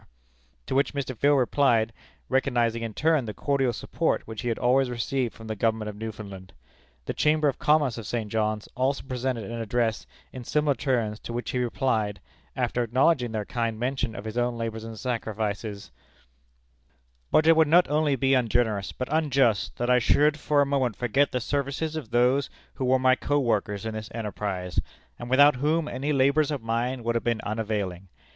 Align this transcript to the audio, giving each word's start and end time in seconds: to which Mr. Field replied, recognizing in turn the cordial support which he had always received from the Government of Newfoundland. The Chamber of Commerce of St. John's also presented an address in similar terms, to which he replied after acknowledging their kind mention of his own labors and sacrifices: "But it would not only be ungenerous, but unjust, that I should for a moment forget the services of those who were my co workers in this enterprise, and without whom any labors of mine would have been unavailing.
to 0.65 0.73
which 0.73 0.95
Mr. 0.95 1.15
Field 1.15 1.37
replied, 1.37 1.93
recognizing 2.27 2.81
in 2.81 2.91
turn 2.91 3.25
the 3.25 3.35
cordial 3.35 3.71
support 3.71 4.25
which 4.25 4.41
he 4.41 4.47
had 4.47 4.57
always 4.57 4.89
received 4.89 5.31
from 5.31 5.45
the 5.45 5.55
Government 5.55 5.87
of 5.89 5.95
Newfoundland. 5.95 6.53
The 7.05 7.13
Chamber 7.13 7.47
of 7.47 7.59
Commerce 7.59 7.99
of 7.99 8.07
St. 8.07 8.31
John's 8.31 8.67
also 8.75 9.03
presented 9.03 9.43
an 9.43 9.61
address 9.61 10.07
in 10.33 10.43
similar 10.43 10.73
terms, 10.73 11.19
to 11.19 11.33
which 11.33 11.51
he 11.51 11.59
replied 11.59 12.19
after 12.55 12.81
acknowledging 12.81 13.31
their 13.31 13.45
kind 13.45 13.79
mention 13.79 14.15
of 14.15 14.25
his 14.25 14.39
own 14.39 14.57
labors 14.57 14.83
and 14.83 14.97
sacrifices: 14.97 15.91
"But 17.29 17.45
it 17.45 17.55
would 17.55 17.67
not 17.67 17.87
only 17.87 18.15
be 18.15 18.33
ungenerous, 18.33 18.91
but 18.91 19.07
unjust, 19.11 19.77
that 19.77 19.91
I 19.91 19.99
should 19.99 20.39
for 20.39 20.63
a 20.63 20.65
moment 20.65 20.95
forget 20.95 21.31
the 21.31 21.39
services 21.39 21.95
of 21.95 22.09
those 22.09 22.49
who 22.73 22.85
were 22.85 22.97
my 22.97 23.13
co 23.13 23.39
workers 23.39 23.85
in 23.85 23.93
this 23.93 24.09
enterprise, 24.15 24.79
and 25.19 25.29
without 25.29 25.57
whom 25.57 25.87
any 25.87 26.11
labors 26.11 26.49
of 26.49 26.63
mine 26.63 27.03
would 27.03 27.13
have 27.13 27.23
been 27.23 27.41
unavailing. 27.41 28.07